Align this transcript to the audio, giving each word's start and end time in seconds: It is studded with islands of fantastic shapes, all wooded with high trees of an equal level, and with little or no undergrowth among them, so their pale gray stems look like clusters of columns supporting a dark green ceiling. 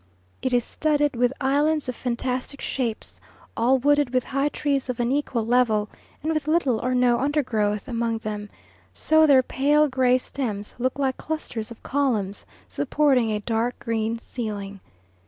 It 0.41 0.51
is 0.51 0.63
studded 0.63 1.15
with 1.15 1.31
islands 1.39 1.87
of 1.87 1.95
fantastic 1.95 2.59
shapes, 2.59 3.21
all 3.55 3.77
wooded 3.77 4.09
with 4.15 4.23
high 4.23 4.49
trees 4.49 4.89
of 4.89 4.99
an 4.99 5.11
equal 5.11 5.45
level, 5.45 5.89
and 6.23 6.33
with 6.33 6.47
little 6.47 6.79
or 6.83 6.95
no 6.95 7.19
undergrowth 7.19 7.87
among 7.87 8.17
them, 8.17 8.49
so 8.95 9.27
their 9.27 9.43
pale 9.43 9.87
gray 9.87 10.17
stems 10.17 10.73
look 10.79 10.97
like 10.97 11.17
clusters 11.17 11.69
of 11.69 11.83
columns 11.83 12.47
supporting 12.67 13.29
a 13.31 13.41
dark 13.41 13.77
green 13.77 14.17
ceiling. 14.17 14.79